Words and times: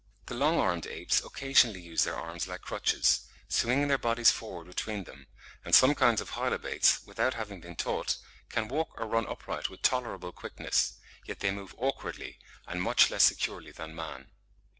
The 0.25 0.33
long 0.33 0.57
armed 0.57 0.87
apes 0.87 1.21
occasionally 1.23 1.79
use 1.79 2.05
their 2.05 2.15
arms 2.17 2.47
like 2.47 2.61
crutches, 2.61 3.27
swinging 3.47 3.87
their 3.87 3.99
bodies 3.99 4.31
forward 4.31 4.65
between 4.65 5.03
them, 5.03 5.27
and 5.63 5.75
some 5.75 5.93
kinds 5.93 6.19
of 6.21 6.31
Hylobates, 6.31 7.05
without 7.05 7.35
having 7.35 7.61
been 7.61 7.75
taught, 7.75 8.17
can 8.49 8.67
walk 8.67 8.99
or 8.99 9.05
run 9.05 9.27
upright 9.27 9.69
with 9.69 9.83
tolerable 9.83 10.31
quickness; 10.31 10.93
yet 11.27 11.41
they 11.41 11.51
move 11.51 11.75
awkwardly, 11.77 12.39
and 12.65 12.81
much 12.81 13.11
less 13.11 13.21
securely 13.25 13.69
than 13.71 13.93
man. 13.93 14.31